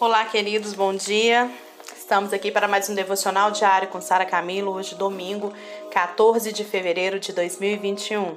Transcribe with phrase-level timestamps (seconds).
[0.00, 1.50] Olá, queridos, bom dia.
[1.96, 5.52] Estamos aqui para mais um devocional diário com Sara Camilo, hoje domingo,
[5.90, 8.36] 14 de fevereiro de 2021.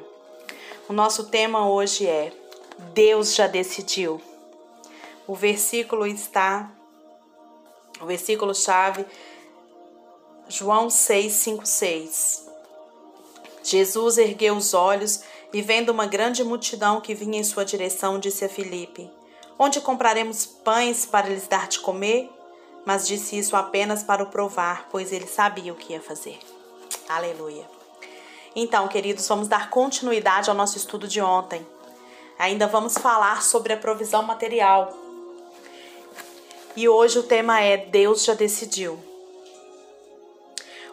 [0.89, 2.33] O nosso tema hoje é
[2.95, 4.19] Deus já decidiu.
[5.27, 6.71] O versículo está
[8.01, 9.05] o versículo chave
[10.49, 12.49] João 6, 5, 6.
[13.63, 15.21] Jesus ergueu os olhos
[15.53, 19.20] e vendo uma grande multidão que vinha em sua direção, disse a Filipe:
[19.63, 22.31] Onde compraremos pães para lhes dar de comer?
[22.83, 26.39] Mas disse isso apenas para o provar, pois ele sabia o que ia fazer.
[27.07, 27.63] Aleluia.
[28.55, 31.63] Então, queridos, vamos dar continuidade ao nosso estudo de ontem.
[32.39, 34.97] Ainda vamos falar sobre a provisão material.
[36.75, 38.97] E hoje o tema é Deus já decidiu.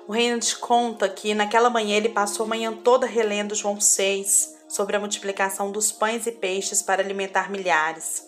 [0.07, 4.95] O Reinhard conta que naquela manhã ele passou a manhã toda relendo João 6 sobre
[4.95, 8.28] a multiplicação dos pães e peixes para alimentar milhares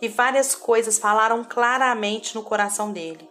[0.00, 3.28] e várias coisas falaram claramente no coração dele.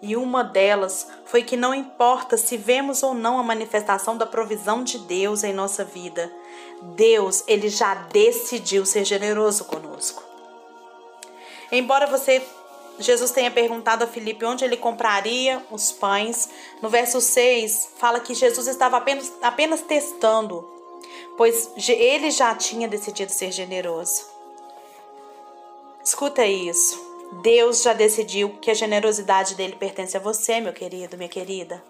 [0.00, 4.82] E uma delas foi que não importa se vemos ou não a manifestação da provisão
[4.82, 6.32] de Deus em nossa vida,
[6.96, 10.22] Deus, ele já decidiu ser generoso conosco.
[11.70, 12.42] Embora você
[12.98, 16.48] Jesus tenha perguntado a Filipe onde ele compraria os pães,
[16.82, 20.68] no verso 6 fala que Jesus estava apenas, apenas testando,
[21.36, 24.31] pois ele já tinha decidido ser generoso.
[26.04, 27.00] Escuta isso.
[27.42, 31.82] Deus já decidiu que a generosidade dele pertence a você, meu querido, minha querida.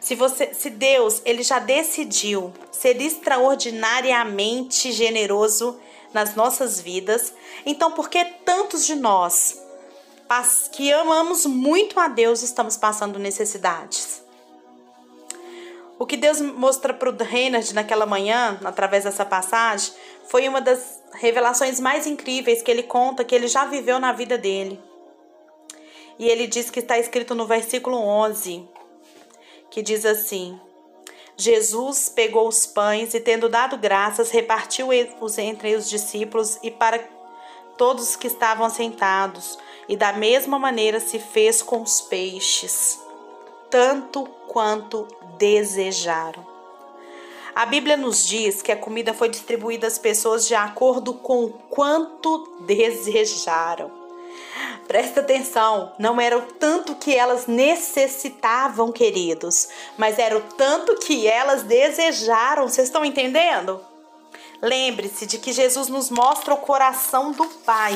[0.00, 5.78] Se você, se Deus, ele já decidiu ser extraordinariamente generoso
[6.14, 7.34] nas nossas vidas,
[7.66, 9.60] então por que tantos de nós
[10.72, 14.22] que amamos muito a Deus estamos passando necessidades?
[15.98, 19.92] O que Deus mostra para o Reinhard naquela manhã, através dessa passagem,
[20.30, 24.38] foi uma das revelações mais incríveis que ele conta que ele já viveu na vida
[24.38, 24.80] dele.
[26.20, 28.64] E ele diz que está escrito no versículo 11,
[29.72, 30.56] que diz assim:
[31.36, 37.00] Jesus pegou os pães e, tendo dado graças, repartiu-os entre os discípulos e para
[37.76, 39.58] todos que estavam sentados,
[39.88, 43.00] e da mesma maneira se fez com os peixes
[43.68, 45.06] tanto quanto
[45.38, 46.49] desejaram.
[47.60, 52.56] A Bíblia nos diz que a comida foi distribuída às pessoas de acordo com quanto
[52.60, 53.90] desejaram.
[54.88, 61.26] Presta atenção, não era o tanto que elas necessitavam, queridos, mas era o tanto que
[61.26, 62.66] elas desejaram.
[62.66, 63.78] Vocês estão entendendo?
[64.62, 67.94] Lembre-se de que Jesus nos mostra o coração do Pai.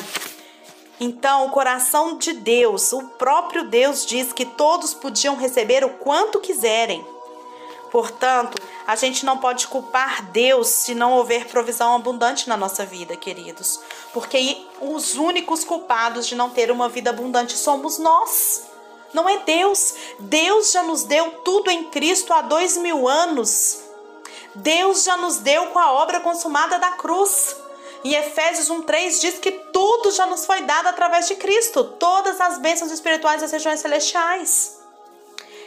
[1.00, 6.38] Então, o coração de Deus, o próprio Deus diz que todos podiam receber o quanto
[6.38, 7.13] quiserem.
[7.94, 13.16] Portanto, a gente não pode culpar Deus se não houver provisão abundante na nossa vida,
[13.16, 13.78] queridos.
[14.12, 18.64] Porque os únicos culpados de não ter uma vida abundante somos nós.
[19.12, 19.94] Não é Deus.
[20.18, 23.84] Deus já nos deu tudo em Cristo há dois mil anos.
[24.56, 27.54] Deus já nos deu com a obra consumada da cruz.
[28.02, 32.58] E Efésios 1,3 diz que tudo já nos foi dado através de Cristo, todas as
[32.58, 34.83] bênçãos espirituais das regiões celestiais.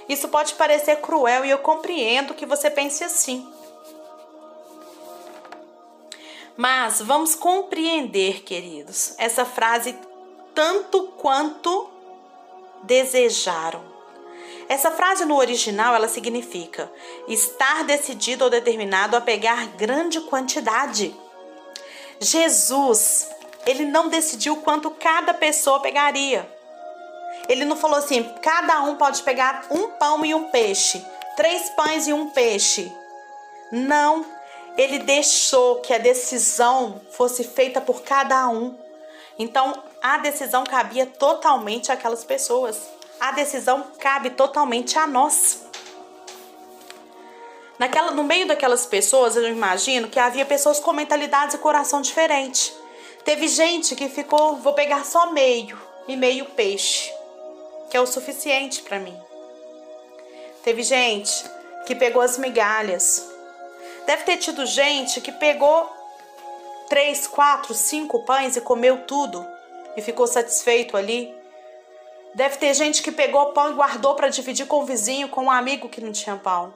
[0.07, 3.47] Isso pode parecer cruel e eu compreendo que você pense assim.
[6.56, 9.96] Mas vamos compreender, queridos, essa frase
[10.56, 11.88] tanto quanto
[12.84, 13.84] desejaram.
[14.67, 16.91] Essa frase no original ela significa
[17.28, 21.16] estar decidido ou determinado a pegar grande quantidade.
[22.19, 23.29] Jesus,
[23.66, 26.56] ele não decidiu quanto cada pessoa pegaria.
[27.47, 31.05] Ele não falou assim: cada um pode pegar um pão e um peixe,
[31.35, 32.91] três pães e um peixe.
[33.71, 34.25] Não,
[34.77, 38.77] ele deixou que a decisão fosse feita por cada um.
[39.39, 42.79] Então, a decisão cabia totalmente àquelas pessoas.
[43.19, 45.65] A decisão cabe totalmente a nós.
[47.79, 52.73] Naquela, no meio daquelas pessoas, eu imagino que havia pessoas com mentalidades e coração diferente.
[53.23, 57.13] Teve gente que ficou, vou pegar só meio e meio peixe,
[57.89, 59.17] que é o suficiente para mim.
[60.63, 61.45] Teve gente
[61.85, 63.25] que pegou as migalhas.
[64.05, 65.89] Deve ter tido gente que pegou
[66.89, 69.45] três, quatro, cinco pães e comeu tudo
[69.95, 71.34] e ficou satisfeito ali.
[72.34, 75.51] Deve ter gente que pegou pão e guardou para dividir com o vizinho, com um
[75.51, 76.73] amigo que não tinha pão.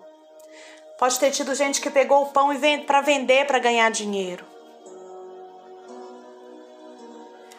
[0.97, 2.49] Pode ter tido gente que pegou o pão
[2.85, 4.45] para vender para ganhar dinheiro.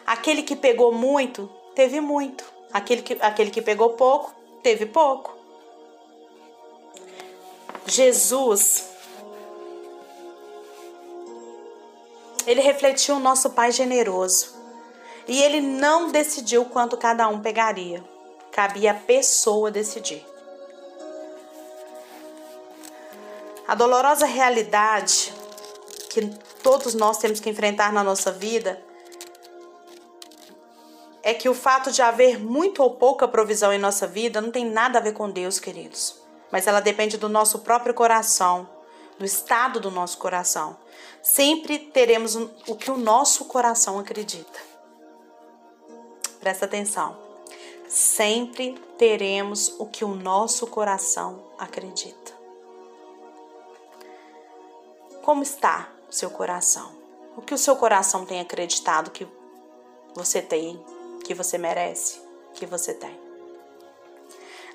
[0.05, 2.52] Aquele que pegou muito, teve muito.
[2.73, 4.33] Aquele que, aquele que pegou pouco,
[4.63, 5.37] teve pouco.
[7.85, 8.89] Jesus,
[12.47, 14.51] ele refletiu o nosso Pai generoso.
[15.27, 18.03] E ele não decidiu quanto cada um pegaria.
[18.51, 20.25] Cabia a pessoa decidir.
[23.67, 25.33] A dolorosa realidade
[26.09, 26.27] que
[26.61, 28.83] todos nós temos que enfrentar na nossa vida
[31.23, 34.65] é que o fato de haver muito ou pouca provisão em nossa vida não tem
[34.65, 36.21] nada a ver com Deus, queridos.
[36.51, 38.69] Mas ela depende do nosso próprio coração,
[39.17, 40.75] do estado do nosso coração.
[41.21, 44.59] Sempre teremos o que o nosso coração acredita.
[46.41, 47.17] Presta atenção.
[47.87, 52.33] Sempre teremos o que o nosso coração acredita.
[55.21, 56.91] Como está o seu coração?
[57.37, 59.25] O que o seu coração tem acreditado que
[60.13, 60.83] você tem,
[61.23, 62.21] que você merece,
[62.53, 63.17] que você tem?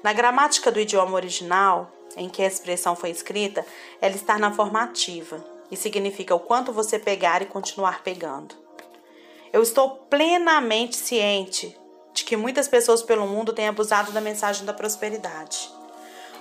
[0.02, 3.64] Na gramática do idioma original, em que a expressão foi escrita,
[4.00, 8.54] ela está na forma ativa e significa o quanto você pegar e continuar pegando.
[9.52, 11.76] Eu estou plenamente ciente
[12.12, 15.70] de que muitas pessoas pelo mundo têm abusado da mensagem da prosperidade.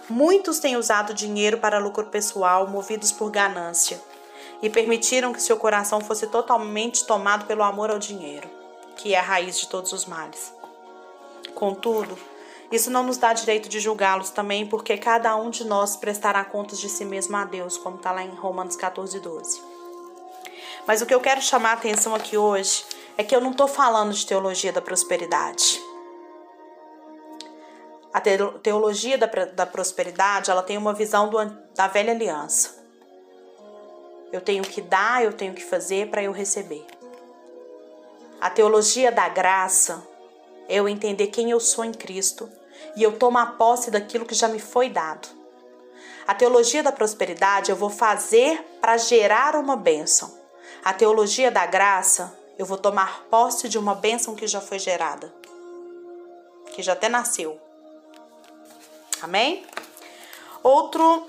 [0.09, 4.01] Muitos têm usado dinheiro para lucro pessoal, movidos por ganância,
[4.61, 8.49] e permitiram que seu coração fosse totalmente tomado pelo amor ao dinheiro,
[8.97, 10.53] que é a raiz de todos os males.
[11.55, 12.17] Contudo,
[12.71, 16.79] isso não nos dá direito de julgá-los também, porque cada um de nós prestará contas
[16.79, 19.61] de si mesmo a Deus, como está lá em Romanos 14, 12.
[20.85, 22.83] Mas o que eu quero chamar a atenção aqui hoje
[23.17, 25.81] é que eu não estou falando de teologia da prosperidade.
[28.13, 28.21] A
[28.61, 31.37] teologia da, da prosperidade, ela tem uma visão do,
[31.75, 32.75] da velha aliança.
[34.31, 36.85] Eu tenho que dar, eu tenho que fazer para eu receber.
[38.39, 40.05] A teologia da graça
[40.69, 42.49] é eu entender quem eu sou em Cristo
[42.95, 45.27] e eu tomar posse daquilo que já me foi dado.
[46.27, 50.37] A teologia da prosperidade eu vou fazer para gerar uma bênção.
[50.83, 55.33] A teologia da graça eu vou tomar posse de uma bênção que já foi gerada,
[56.73, 57.59] que já até nasceu.
[59.21, 59.65] Amém?
[60.61, 61.27] Outro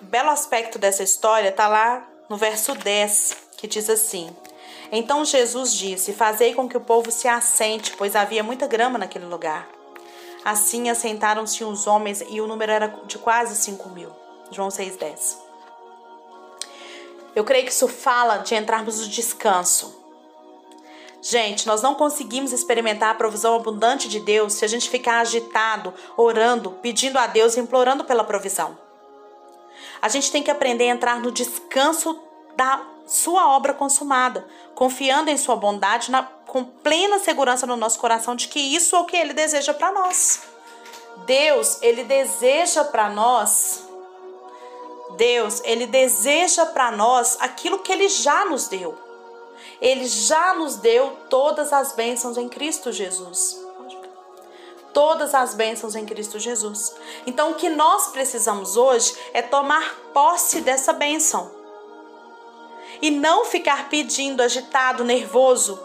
[0.00, 4.34] belo aspecto dessa história está lá no verso 10, que diz assim:
[4.96, 9.24] Então Jesus disse: Fazei com que o povo se assente, pois havia muita grama naquele
[9.24, 9.68] lugar.
[10.44, 14.08] Assim assentaram-se os homens e o número era de quase cinco mil.
[14.52, 15.36] João 6,10.
[17.34, 20.00] Eu creio que isso fala de entrarmos no descanso.
[21.20, 25.92] Gente, nós não conseguimos experimentar a provisão abundante de Deus se a gente ficar agitado,
[26.16, 28.78] orando, pedindo a Deus, implorando pela provisão.
[30.00, 32.20] A gente tem que aprender a entrar no descanso
[32.54, 38.34] da sua obra consumada, confiando em sua bondade, na, com plena segurança no nosso coração
[38.34, 40.42] de que isso é o que ele deseja para nós.
[41.26, 43.84] Deus, ele deseja para nós
[45.16, 48.96] Deus, ele deseja para nós aquilo que ele já nos deu.
[49.80, 53.60] Ele já nos deu todas as bênçãos em Cristo Jesus.
[54.92, 56.94] Todas as bênçãos em Cristo Jesus.
[57.26, 61.50] Então, o que nós precisamos hoje é tomar posse dessa bênção.
[63.00, 65.80] E não ficar pedindo, agitado, nervoso.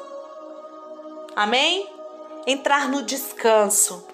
[1.35, 1.89] Amém?
[2.45, 4.07] Entrar no descanso.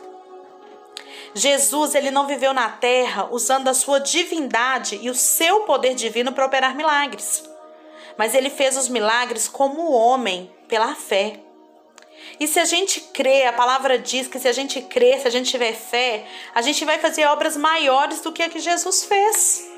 [1.33, 6.31] Jesus, ele não viveu na terra usando a sua divindade e o seu poder divino
[6.31, 7.43] para operar milagres
[8.17, 11.39] mas ele fez os milagres como homem, pela fé.
[12.39, 15.31] E se a gente crê, a palavra diz que se a gente crê, se a
[15.31, 19.69] gente tiver fé, a gente vai fazer obras maiores do que a que Jesus fez.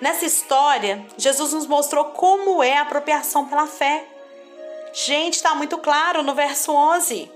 [0.00, 4.06] Nessa história, Jesus nos mostrou como é a apropriação pela fé.
[4.94, 7.30] Gente, está muito claro no verso 11.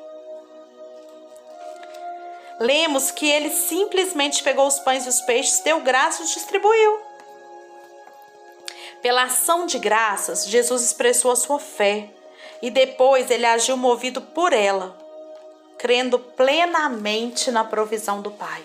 [2.58, 7.00] Lemos que ele simplesmente pegou os pães e os peixes, deu graça e distribuiu.
[9.02, 12.08] Pela ação de graças, Jesus expressou a sua fé
[12.62, 14.96] e depois ele agiu movido por ela,
[15.76, 18.64] crendo plenamente na provisão do Pai.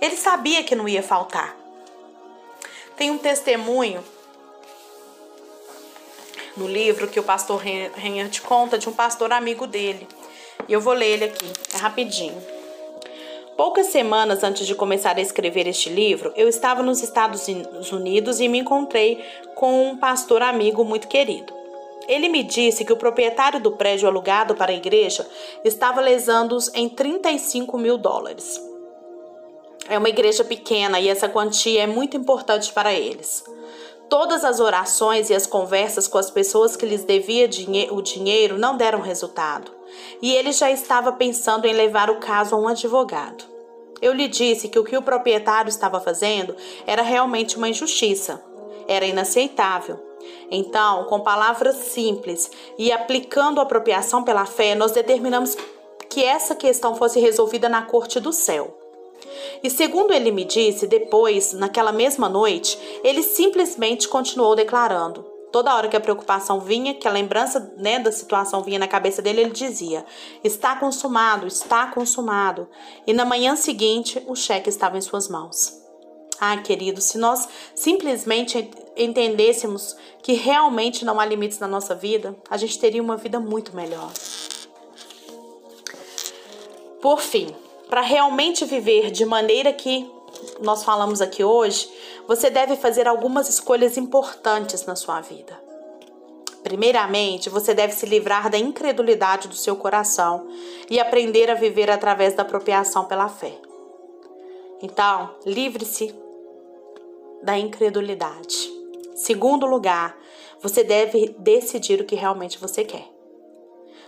[0.00, 1.54] Ele sabia que não ia faltar.
[3.00, 4.04] Tem um testemunho
[6.54, 10.06] no livro que o pastor Reinhard conta de um pastor amigo dele.
[10.68, 12.36] E eu vou ler ele aqui, é rapidinho.
[13.56, 17.48] Poucas semanas antes de começar a escrever este livro, eu estava nos Estados
[17.90, 21.54] Unidos e me encontrei com um pastor amigo muito querido.
[22.06, 25.26] Ele me disse que o proprietário do prédio alugado para a igreja
[25.64, 28.60] estava lesando-os em 35 mil dólares.
[29.90, 33.44] É uma igreja pequena e essa quantia é muito importante para eles.
[34.08, 38.56] Todas as orações e as conversas com as pessoas que lhes devia dinhe o dinheiro
[38.56, 39.72] não deram resultado,
[40.22, 43.44] e ele já estava pensando em levar o caso a um advogado.
[44.00, 46.54] Eu lhe disse que o que o proprietário estava fazendo
[46.86, 48.40] era realmente uma injustiça.
[48.86, 49.98] Era inaceitável.
[50.52, 55.56] Então, com palavras simples e aplicando a apropriação pela fé, nós determinamos
[56.08, 58.79] que essa questão fosse resolvida na corte do céu.
[59.62, 65.88] E segundo ele me disse, depois, naquela mesma noite, ele simplesmente continuou declarando: Toda hora
[65.88, 69.50] que a preocupação vinha, que a lembrança né, da situação vinha na cabeça dele, ele
[69.50, 70.04] dizia:
[70.44, 72.68] Está consumado, está consumado.
[73.06, 75.80] E na manhã seguinte, o cheque estava em suas mãos.
[76.40, 82.56] Ah, querido, se nós simplesmente entendêssemos que realmente não há limites na nossa vida, a
[82.56, 84.10] gente teria uma vida muito melhor.
[87.02, 87.54] Por fim,
[87.90, 90.08] para realmente viver de maneira que
[90.60, 91.90] nós falamos aqui hoje,
[92.26, 95.60] você deve fazer algumas escolhas importantes na sua vida.
[96.62, 100.46] Primeiramente, você deve se livrar da incredulidade do seu coração
[100.88, 103.58] e aprender a viver através da apropriação pela fé.
[104.80, 106.14] Então, livre-se
[107.42, 108.70] da incredulidade.
[109.16, 110.16] Segundo lugar,
[110.62, 113.10] você deve decidir o que realmente você quer.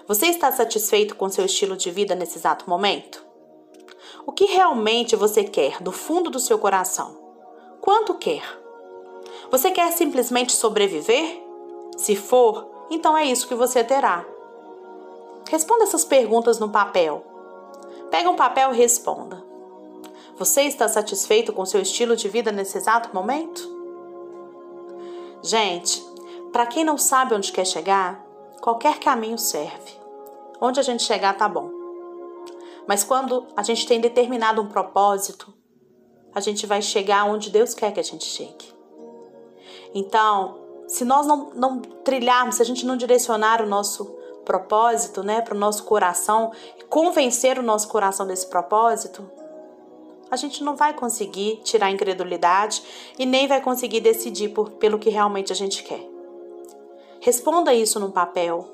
[0.06, 3.31] Você está satisfeito com seu estilo de vida nesse exato momento?
[4.26, 7.16] O que realmente você quer do fundo do seu coração?
[7.80, 8.42] Quanto quer?
[9.50, 11.42] Você quer simplesmente sobreviver?
[11.96, 14.24] Se for, então é isso que você terá.
[15.50, 17.24] Responda essas perguntas no papel.
[18.10, 19.42] Pega um papel e responda.
[20.38, 23.70] Você está satisfeito com seu estilo de vida nesse exato momento?
[25.42, 26.02] Gente,
[26.52, 28.24] para quem não sabe onde quer chegar,
[28.60, 29.92] qualquer caminho serve.
[30.60, 31.81] Onde a gente chegar tá bom.
[32.86, 35.52] Mas quando a gente tem determinado um propósito,
[36.34, 38.72] a gente vai chegar onde Deus quer que a gente chegue.
[39.94, 40.58] Então,
[40.88, 44.04] se nós não, não trilharmos, se a gente não direcionar o nosso
[44.44, 46.52] propósito, né, para o nosso coração,
[46.88, 49.30] convencer o nosso coração desse propósito,
[50.30, 52.82] a gente não vai conseguir tirar a incredulidade
[53.18, 56.08] e nem vai conseguir decidir por, pelo que realmente a gente quer.
[57.20, 58.66] Responda isso no papel.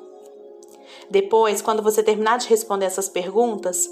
[1.11, 3.91] Depois, quando você terminar de responder essas perguntas,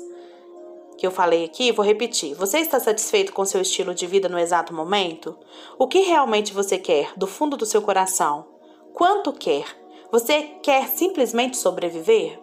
[0.96, 2.34] que eu falei aqui, vou repetir.
[2.34, 5.38] Você está satisfeito com seu estilo de vida no exato momento?
[5.78, 8.46] O que realmente você quer do fundo do seu coração?
[8.94, 9.64] Quanto quer?
[10.10, 12.40] Você quer simplesmente sobreviver?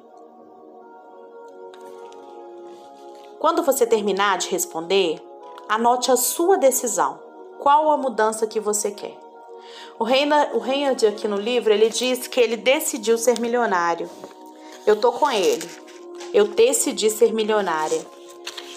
[3.40, 5.22] Quando você terminar de responder,
[5.68, 7.20] anote a sua decisão.
[7.60, 9.18] Qual a mudança que você quer?
[9.98, 14.10] O Reinhard aqui no livro, ele diz que ele decidiu ser milionário.
[14.86, 15.68] Eu tô com ele.
[16.34, 18.06] Eu decidi ser milionária.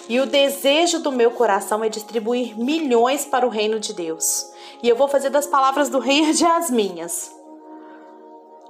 [0.09, 4.49] E o desejo do meu coração é distribuir milhões para o reino de Deus.
[4.81, 6.21] E eu vou fazer das palavras do rei
[6.55, 7.35] as minhas.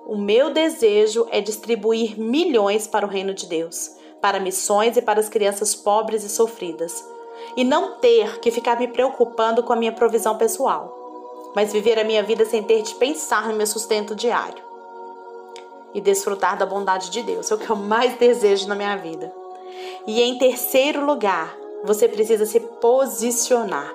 [0.08, 5.20] O meu desejo é distribuir milhões para o reino de Deus, para missões e para
[5.20, 7.06] as crianças pobres e sofridas.
[7.56, 12.04] E não ter que ficar me preocupando com a minha provisão pessoal, mas viver a
[12.04, 14.64] minha vida sem ter de pensar no meu sustento diário.
[15.94, 19.32] E desfrutar da bondade de Deus, é o que eu mais desejo na minha vida.
[20.06, 23.94] E em terceiro lugar, você precisa se posicionar.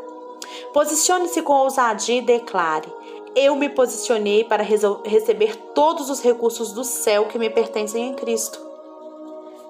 [0.72, 2.88] Posicione-se com ousadia e declare:
[3.34, 8.58] Eu me posicionei para receber todos os recursos do céu que me pertencem em Cristo.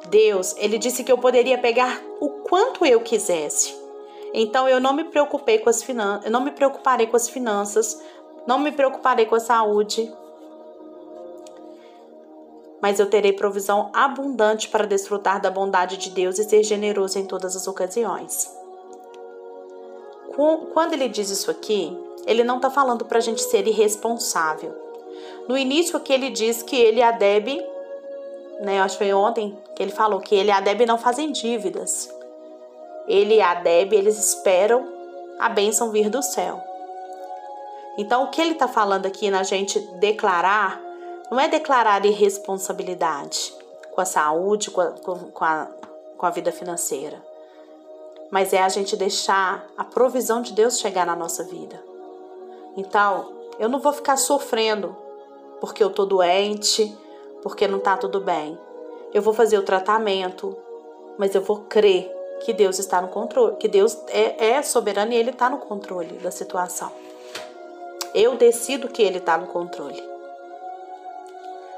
[0.09, 3.75] Deus, ele disse que eu poderia pegar o quanto eu quisesse.
[4.35, 8.03] Então eu não me preocupei com as finanças, eu não me preocuparei com as finanças,
[8.47, 10.13] não me preocuparei com a saúde,
[12.83, 17.25] mas eu terei provisão abundante para desfrutar da bondade de Deus e ser generoso em
[17.25, 18.53] todas as ocasiões.
[20.75, 21.97] Quando ele diz isso aqui,
[22.27, 24.75] ele não está falando para a gente ser irresponsável.
[25.47, 27.13] No início aqui ele diz que ele e a
[28.61, 32.13] né, acho que foi ontem que ele falou que ele e a não fazem dívidas.
[33.07, 34.87] Ele e a eles esperam
[35.39, 36.61] a bênção vir do céu.
[37.99, 40.81] Então, o que ele está falando aqui na gente declarar
[41.33, 43.55] não é declarar irresponsabilidade
[43.91, 45.67] com a saúde, com a, com a,
[46.19, 47.25] com a vida financeira,
[48.31, 51.83] mas é a gente deixar a provisão de Deus chegar na nossa vida.
[52.77, 54.95] Então, eu não vou ficar sofrendo
[55.59, 56.95] porque eu tô doente,
[57.43, 58.59] porque não tá tudo bem.
[59.15, 60.55] Eu vou fazer o tratamento,
[61.17, 65.17] mas eu vou crer que Deus está no controle, que Deus é, é soberano e
[65.17, 66.93] Ele está no controle da situação.
[68.15, 70.12] Eu decido que Ele está no controle.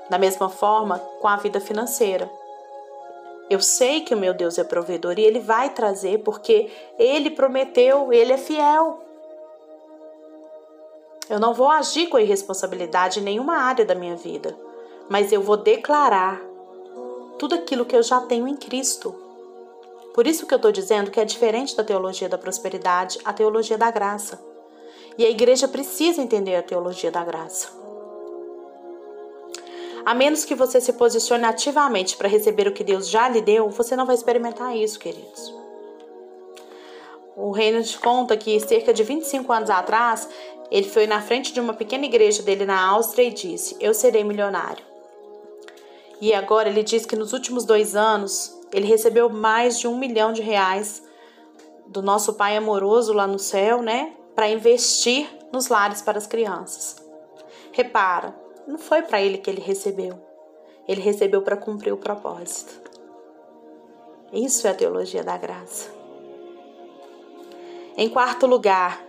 [0.09, 2.31] Da mesma forma com a vida financeira.
[3.49, 8.13] Eu sei que o meu Deus é provedor e Ele vai trazer porque Ele prometeu,
[8.13, 9.01] Ele é fiel.
[11.29, 14.57] Eu não vou agir com irresponsabilidade em nenhuma área da minha vida,
[15.09, 16.41] mas eu vou declarar
[17.39, 19.15] tudo aquilo que eu já tenho em Cristo.
[20.15, 23.77] Por isso que eu estou dizendo que é diferente da teologia da prosperidade, a teologia
[23.77, 24.41] da graça.
[25.19, 27.84] E a igreja precisa entender a teologia da graça.
[30.05, 33.71] A menos que você se posicione ativamente para receber o que Deus já lhe deu,
[33.71, 35.55] você não vai experimentar isso, queridos.
[37.37, 40.29] O reino te conta que cerca de 25 anos atrás,
[40.71, 44.23] ele foi na frente de uma pequena igreja dele na Áustria e disse: Eu serei
[44.23, 44.85] milionário.
[46.21, 50.33] E agora ele diz que nos últimos dois anos ele recebeu mais de um milhão
[50.33, 51.03] de reais
[51.87, 54.13] do nosso Pai amoroso lá no céu, né?
[54.35, 56.97] Para investir nos lares para as crianças.
[57.73, 60.19] Repara, não foi para ele que ele recebeu.
[60.87, 62.91] Ele recebeu para cumprir o propósito.
[64.33, 65.91] Isso é a teologia da graça.
[67.97, 69.05] Em quarto lugar,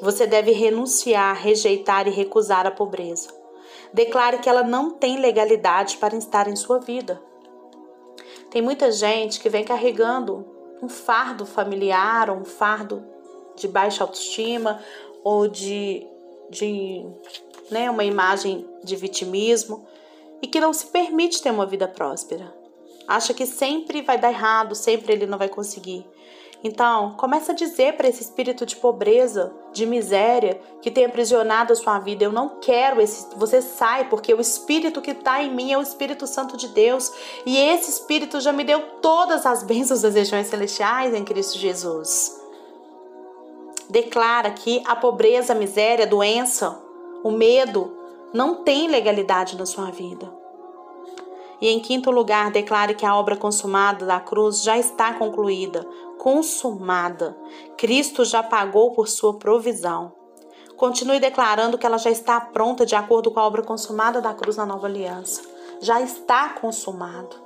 [0.00, 3.28] você deve renunciar, rejeitar e recusar a pobreza.
[3.92, 7.20] Declare que ela não tem legalidade para estar em sua vida.
[8.50, 10.46] Tem muita gente que vem carregando
[10.82, 13.04] um fardo familiar, ou um fardo
[13.56, 14.82] de baixa autoestima
[15.22, 16.06] ou de,
[16.50, 17.06] de
[17.70, 19.86] né, uma imagem de vitimismo
[20.42, 22.54] e que não se permite ter uma vida próspera.
[23.06, 26.06] Acha que sempre vai dar errado, sempre ele não vai conseguir.
[26.64, 31.76] Então, começa a dizer para esse espírito de pobreza, de miséria, que tem aprisionado a
[31.76, 35.72] sua vida, eu não quero esse, você sai, porque o espírito que está em mim
[35.72, 37.12] é o Espírito Santo de Deus,
[37.44, 42.40] e esse espírito já me deu todas as bênçãos das regiões celestiais em Cristo Jesus.
[43.90, 46.82] Declara que a pobreza, a miséria, a doença,
[47.24, 47.90] o medo
[48.34, 50.30] não tem legalidade na sua vida.
[51.58, 55.86] E em quinto lugar, declare que a obra consumada da cruz já está concluída,
[56.18, 57.34] consumada.
[57.78, 60.12] Cristo já pagou por sua provisão.
[60.76, 64.58] Continue declarando que ela já está pronta de acordo com a obra consumada da cruz
[64.58, 65.40] na nova aliança.
[65.80, 67.36] Já está consumado.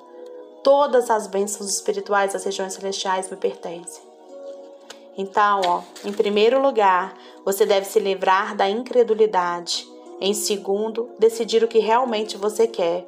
[0.65, 4.08] Todas as bênçãos espirituais das regiões celestiais me pertencem.
[5.19, 9.85] Então, ó, em primeiro lugar, você deve se livrar da incredulidade.
[10.21, 13.05] Em segundo, decidir o que realmente você quer.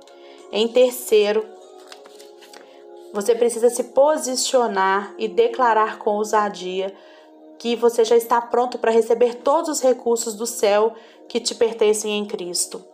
[0.50, 1.46] Em terceiro,
[3.12, 6.92] você precisa se posicionar e declarar com ousadia
[7.58, 10.94] que você já está pronto para receber todos os recursos do céu
[11.28, 12.84] que te pertencem em Cristo.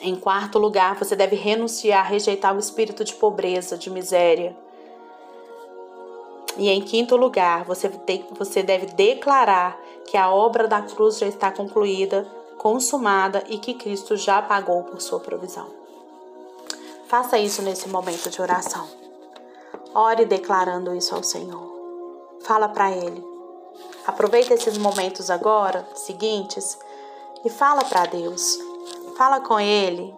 [0.00, 4.56] Em quarto lugar, você deve renunciar, rejeitar o espírito de pobreza, de miséria.
[6.56, 11.26] E em quinto lugar, você, tem, você deve declarar que a obra da cruz já
[11.26, 12.26] está concluída,
[12.58, 15.66] consumada e que Cristo já pagou por sua provisão.
[17.08, 18.88] Faça isso nesse momento de oração.
[19.94, 21.74] Ore declarando isso ao Senhor.
[22.42, 23.24] Fala para Ele.
[24.06, 26.78] Aproveita esses momentos agora, seguintes,
[27.44, 28.58] e fala para Deus.
[29.16, 30.14] Fala com Ele.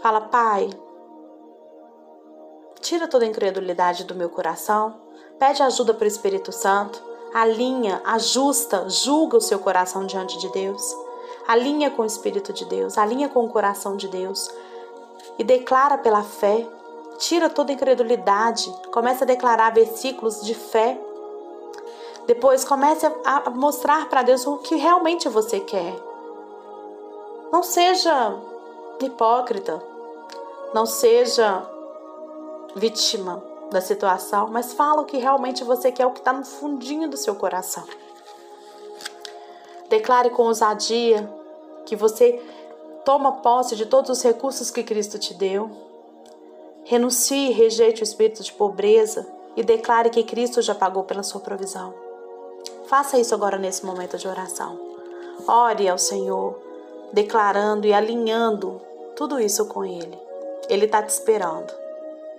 [0.00, 0.70] Fala, Pai,
[2.86, 4.94] tira toda a incredulidade do meu coração.
[5.40, 7.02] Pede ajuda para o Espírito Santo.
[7.34, 10.96] Alinha, ajusta, julga o seu coração diante de Deus.
[11.48, 14.48] Alinha com o Espírito de Deus, alinha com o coração de Deus
[15.36, 16.64] e declara pela fé.
[17.18, 21.00] Tira toda incredulidade, comece a declarar versículos de fé.
[22.26, 25.94] Depois comece a mostrar para Deus o que realmente você quer.
[27.52, 28.36] Não seja
[29.00, 29.82] hipócrita,
[30.72, 31.75] não seja
[32.76, 37.08] vítima da situação, mas fala o que realmente você quer, o que está no fundinho
[37.08, 37.84] do seu coração.
[39.88, 41.28] Declare com ousadia
[41.86, 42.40] que você
[43.04, 45.70] toma posse de todos os recursos que Cristo te deu.
[46.84, 51.40] Renuncie e rejeite o espírito de pobreza e declare que Cristo já pagou pela sua
[51.40, 51.94] provisão.
[52.86, 54.78] Faça isso agora nesse momento de oração.
[55.48, 56.60] Ore ao Senhor,
[57.12, 58.80] declarando e alinhando
[59.16, 60.18] tudo isso com Ele.
[60.68, 61.85] Ele está te esperando.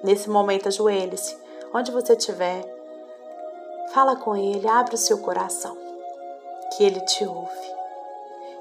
[0.03, 1.35] Nesse momento, ajoelhe-se,
[1.73, 2.63] onde você estiver.
[3.93, 5.75] Fala com Ele, abre o seu coração,
[6.75, 7.77] que Ele te ouve.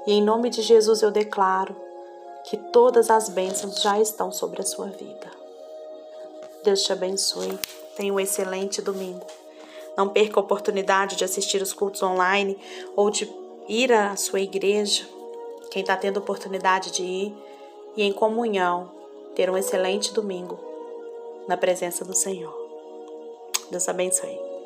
[0.07, 1.75] E em nome de Jesus eu declaro
[2.43, 5.29] que todas as bênçãos já estão sobre a sua vida.
[6.63, 7.59] Deus te abençoe.
[7.95, 9.25] Tenha um excelente domingo.
[9.95, 12.57] Não perca a oportunidade de assistir os cultos online
[12.95, 13.31] ou de
[13.67, 15.07] ir à sua igreja.
[15.71, 17.37] Quem está tendo oportunidade de ir
[17.95, 18.91] e em comunhão
[19.35, 20.66] ter um excelente domingo
[21.47, 22.53] na presença do Senhor.
[23.71, 24.46] Deus abençoe.